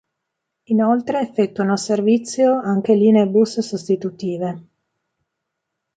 [0.69, 4.65] Inoltre effettuano servizio anche linee bus sostitutive.